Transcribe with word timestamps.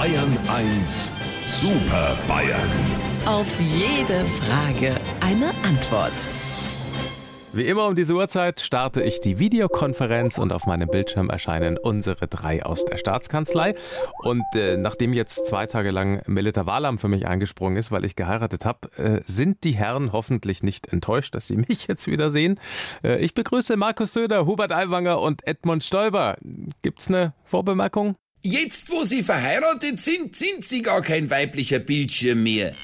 Bayern 0.00 0.38
1 0.48 1.12
Super 1.46 2.16
Bayern. 2.26 2.70
Auf 3.26 3.46
jede 3.60 4.24
Frage 4.24 4.98
eine 5.20 5.50
Antwort. 5.62 6.14
Wie 7.52 7.66
immer 7.66 7.86
um 7.86 7.94
diese 7.94 8.14
Uhrzeit 8.14 8.60
starte 8.60 9.02
ich 9.02 9.20
die 9.20 9.38
Videokonferenz 9.38 10.38
und 10.38 10.54
auf 10.54 10.64
meinem 10.64 10.88
Bildschirm 10.88 11.28
erscheinen 11.28 11.76
unsere 11.76 12.28
drei 12.28 12.64
aus 12.64 12.86
der 12.86 12.96
Staatskanzlei. 12.96 13.74
Und 14.22 14.42
äh, 14.54 14.78
nachdem 14.78 15.12
jetzt 15.12 15.46
zwei 15.46 15.66
Tage 15.66 15.90
lang 15.90 16.22
Melita 16.26 16.64
Wahlam 16.64 16.96
für 16.96 17.08
mich 17.08 17.26
eingesprungen 17.26 17.76
ist, 17.76 17.92
weil 17.92 18.06
ich 18.06 18.16
geheiratet 18.16 18.64
habe, 18.64 18.88
äh, 18.96 19.20
sind 19.26 19.64
die 19.64 19.72
Herren 19.72 20.12
hoffentlich 20.12 20.62
nicht 20.62 20.90
enttäuscht, 20.90 21.34
dass 21.34 21.46
sie 21.46 21.56
mich 21.68 21.88
jetzt 21.88 22.06
wieder 22.06 22.30
sehen. 22.30 22.58
Äh, 23.04 23.18
ich 23.18 23.34
begrüße 23.34 23.76
Markus 23.76 24.14
Söder, 24.14 24.46
Hubert 24.46 24.72
Aiwanger 24.72 25.20
und 25.20 25.46
Edmund 25.46 25.84
Stoiber. 25.84 26.38
Gibt's 26.80 27.08
eine 27.08 27.34
Vorbemerkung? 27.44 28.16
Jetzt, 28.42 28.90
wo 28.90 29.04
Sie 29.04 29.22
verheiratet 29.22 30.00
sind, 30.00 30.34
sind 30.34 30.64
Sie 30.64 30.80
gar 30.80 31.02
kein 31.02 31.28
weiblicher 31.28 31.78
Bildschirm 31.78 32.42
mehr. 32.42 32.74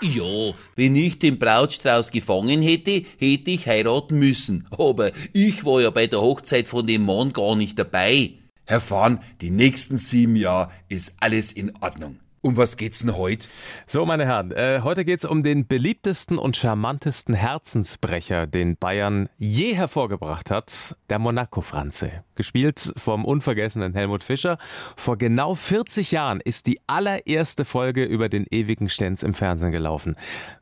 Ja, 0.00 0.54
wenn 0.76 0.96
ich 0.96 1.18
den 1.18 1.38
Brautstrauß 1.38 2.10
gefangen 2.10 2.62
hätte, 2.62 3.04
hätte 3.18 3.50
ich 3.50 3.66
heiraten 3.66 4.18
müssen. 4.18 4.66
Aber 4.70 5.12
ich 5.34 5.64
war 5.64 5.82
ja 5.82 5.90
bei 5.90 6.06
der 6.06 6.22
Hochzeit 6.22 6.68
von 6.68 6.86
dem 6.86 7.04
Mann 7.04 7.34
gar 7.34 7.54
nicht 7.54 7.78
dabei. 7.78 8.32
Herr 8.64 8.80
Fahn, 8.80 9.20
die 9.42 9.50
nächsten 9.50 9.98
sieben 9.98 10.36
Jahre 10.36 10.72
ist 10.88 11.14
alles 11.20 11.52
in 11.52 11.76
Ordnung. 11.82 12.18
Um 12.44 12.58
was 12.58 12.76
geht's 12.76 12.98
denn 12.98 13.16
heute? 13.16 13.48
So, 13.86 14.04
meine 14.04 14.26
Herren, 14.26 14.52
äh, 14.52 14.82
heute 14.84 15.06
geht's 15.06 15.24
um 15.24 15.42
den 15.42 15.66
beliebtesten 15.66 16.36
und 16.36 16.58
charmantesten 16.58 17.34
Herzensbrecher, 17.34 18.46
den 18.46 18.76
Bayern 18.76 19.30
je 19.38 19.74
hervorgebracht 19.74 20.50
hat, 20.50 20.94
der 21.08 21.18
Monaco-Franze. 21.18 22.22
Gespielt 22.34 22.92
vom 22.98 23.24
unvergessenen 23.24 23.94
Helmut 23.94 24.22
Fischer. 24.22 24.58
Vor 24.94 25.16
genau 25.16 25.54
40 25.54 26.10
Jahren 26.10 26.42
ist 26.42 26.66
die 26.66 26.80
allererste 26.86 27.64
Folge 27.64 28.04
über 28.04 28.28
den 28.28 28.44
ewigen 28.50 28.90
Stenz 28.90 29.22
im 29.22 29.32
Fernsehen 29.32 29.72
gelaufen. 29.72 30.14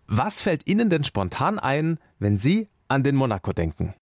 Was 0.06 0.41
fällt 0.41 0.69
Ihnen 0.69 0.89
denn 0.89 1.02
spontan 1.02 1.58
ein, 1.58 1.98
wenn 2.20 2.39
Sie 2.39 2.69
an 2.86 3.02
den 3.02 3.17
Monaco 3.17 3.52
denken? 3.52 3.92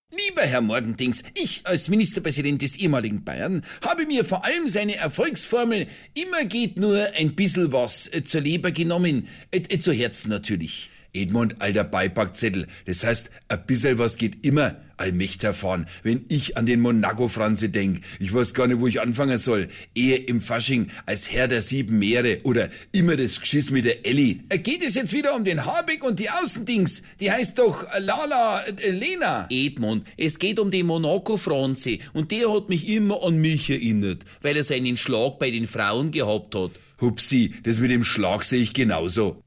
Lieber 0.40 0.52
Herr 0.52 0.62
Morgendings, 0.62 1.22
ich 1.34 1.66
als 1.66 1.88
Ministerpräsident 1.88 2.62
des 2.62 2.76
ehemaligen 2.76 3.24
Bayern 3.24 3.62
habe 3.82 4.06
mir 4.06 4.24
vor 4.24 4.42
allem 4.42 4.68
seine 4.68 4.96
Erfolgsformel 4.96 5.86
immer 6.14 6.46
geht 6.46 6.78
nur 6.78 7.08
ein 7.14 7.34
bissel 7.34 7.72
was 7.72 8.10
äh, 8.10 8.22
zur 8.22 8.40
Leber 8.40 8.70
genommen, 8.72 9.28
äh, 9.50 9.58
äh, 9.68 9.78
zu 9.78 9.92
Herzen 9.92 10.30
natürlich. 10.30 10.88
Edmund, 11.12 11.60
alter 11.60 11.84
Beipackzettel. 11.84 12.66
Das 12.86 13.04
heißt, 13.04 13.30
ein 13.48 13.66
bisschen 13.66 13.98
was 13.98 14.16
geht 14.16 14.46
immer, 14.46 14.76
allmächtig 15.00 15.56
fahren. 15.56 15.86
Wenn 16.02 16.24
ich 16.28 16.56
an 16.56 16.66
den 16.66 16.80
Monaco-Franze 16.80 17.70
denk, 17.70 18.02
ich 18.20 18.32
weiß 18.32 18.54
gar 18.54 18.66
nicht, 18.66 18.80
wo 18.80 18.86
ich 18.86 19.00
anfangen 19.00 19.38
soll. 19.38 19.68
Ehe 19.94 20.16
im 20.16 20.40
Fasching 20.40 20.88
als 21.06 21.32
Herr 21.32 21.48
der 21.48 21.62
sieben 21.62 21.98
Meere 21.98 22.40
oder 22.44 22.68
immer 22.92 23.16
das 23.16 23.40
Geschiss 23.40 23.70
mit 23.70 23.86
der 23.86 24.06
Elli. 24.06 24.42
Äh, 24.50 24.58
geht 24.58 24.82
es 24.82 24.94
jetzt 24.94 25.12
wieder 25.12 25.34
um 25.34 25.44
den 25.44 25.64
Habeck 25.64 26.04
und 26.04 26.20
die 26.20 26.30
Außendings? 26.30 27.02
Die 27.18 27.30
heißt 27.30 27.58
doch 27.58 27.84
äh, 27.92 27.98
Lala 27.98 28.62
äh, 28.62 28.90
Lena. 28.90 29.48
Edmund, 29.50 30.06
es 30.16 30.38
geht 30.38 30.58
um 30.58 30.70
den 30.70 30.86
Monaco-Franze 30.86 31.98
und 32.12 32.30
der 32.30 32.52
hat 32.52 32.68
mich 32.68 32.88
immer 32.88 33.24
an 33.24 33.38
mich 33.38 33.70
erinnert, 33.70 34.24
weil 34.42 34.56
er 34.56 34.64
seinen 34.64 34.96
Schlag 34.96 35.38
bei 35.38 35.50
den 35.50 35.66
Frauen 35.66 36.10
gehabt 36.10 36.54
hat. 36.54 36.72
Hupsi, 37.00 37.54
das 37.62 37.80
mit 37.80 37.90
dem 37.90 38.04
Schlag 38.04 38.44
sehe 38.44 38.62
ich 38.62 38.74
genauso. 38.74 39.42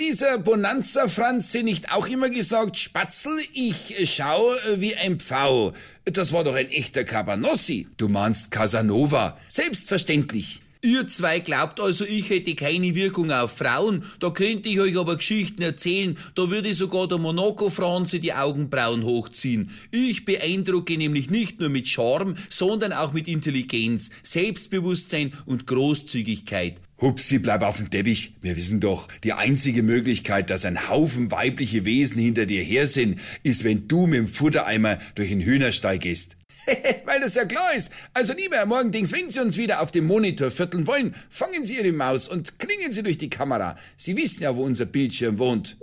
Dieser 0.00 0.38
Bonanza-Franze 0.38 1.62
nicht 1.62 1.92
auch 1.92 2.08
immer 2.08 2.30
gesagt, 2.30 2.78
Spatzel, 2.78 3.38
ich 3.52 4.10
schau 4.10 4.50
wie 4.76 4.96
ein 4.96 5.20
Pfau? 5.20 5.74
Das 6.06 6.32
war 6.32 6.42
doch 6.42 6.54
ein 6.54 6.70
echter 6.70 7.04
Cabanossi. 7.04 7.86
Du 7.98 8.08
meinst 8.08 8.50
Casanova? 8.50 9.36
Selbstverständlich. 9.50 10.62
Ihr 10.82 11.06
zwei 11.08 11.40
glaubt 11.40 11.78
also, 11.80 12.06
ich 12.06 12.30
hätte 12.30 12.54
keine 12.54 12.94
Wirkung 12.94 13.30
auf 13.30 13.58
Frauen? 13.58 14.04
Da 14.20 14.30
könnte 14.30 14.70
ich 14.70 14.80
euch 14.80 14.96
aber 14.96 15.16
Geschichten 15.16 15.60
erzählen, 15.60 16.16
da 16.34 16.48
würde 16.48 16.72
sogar 16.72 17.06
der 17.06 17.18
Monaco-Franze 17.18 18.20
die 18.20 18.32
Augenbrauen 18.32 19.04
hochziehen. 19.04 19.70
Ich 19.90 20.24
beeindrucke 20.24 20.96
nämlich 20.96 21.28
nicht 21.28 21.60
nur 21.60 21.68
mit 21.68 21.86
Charme, 21.86 22.36
sondern 22.48 22.94
auch 22.94 23.12
mit 23.12 23.28
Intelligenz, 23.28 24.08
Selbstbewusstsein 24.22 25.34
und 25.44 25.66
Großzügigkeit. 25.66 26.76
Hupsi, 27.00 27.38
bleib 27.38 27.62
auf 27.62 27.78
dem 27.78 27.90
Teppich. 27.90 28.34
Wir 28.42 28.56
wissen 28.56 28.80
doch, 28.80 29.08
die 29.24 29.32
einzige 29.32 29.82
Möglichkeit, 29.82 30.50
dass 30.50 30.64
ein 30.64 30.88
Haufen 30.88 31.30
weibliche 31.30 31.84
Wesen 31.84 32.20
hinter 32.20 32.46
dir 32.46 32.62
her 32.62 32.86
sind, 32.86 33.18
ist, 33.42 33.64
wenn 33.64 33.88
du 33.88 34.06
mit 34.06 34.18
dem 34.18 34.28
Futtereimer 34.28 34.98
durch 35.14 35.30
den 35.30 35.40
Hühnerstall 35.40 35.98
gehst. 35.98 36.36
Weil 37.06 37.20
das 37.20 37.34
ja 37.34 37.46
klar 37.46 37.74
ist. 37.74 37.90
Also 38.12 38.34
lieber 38.34 38.56
Herr 38.56 38.66
Morgendings, 38.66 39.12
wenn 39.12 39.30
Sie 39.30 39.40
uns 39.40 39.56
wieder 39.56 39.80
auf 39.80 39.90
dem 39.90 40.06
Monitor 40.06 40.50
vierteln 40.50 40.86
wollen, 40.86 41.14
fangen 41.30 41.64
Sie 41.64 41.78
Ihre 41.78 41.92
Maus 41.92 42.28
und 42.28 42.58
klingen 42.58 42.92
Sie 42.92 43.02
durch 43.02 43.18
die 43.18 43.30
Kamera. 43.30 43.76
Sie 43.96 44.16
wissen 44.16 44.42
ja, 44.42 44.54
wo 44.54 44.62
unser 44.62 44.84
Bildschirm 44.84 45.38
wohnt. 45.38 45.78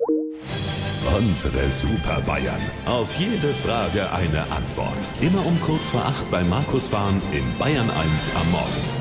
Unsere 1.17 1.71
Super 1.71 2.21
Bayern. 2.21 2.61
Auf 2.85 3.17
jede 3.17 3.53
Frage 3.55 4.11
eine 4.11 4.43
Antwort. 4.51 5.07
Immer 5.21 5.43
um 5.45 5.59
kurz 5.61 5.89
vor 5.89 6.05
acht 6.05 6.29
bei 6.29 6.43
Markus 6.43 6.87
Fahren 6.87 7.21
in 7.31 7.43
Bayern 7.57 7.89
1 7.89 8.29
am 8.35 8.51
Morgen. 8.51 8.96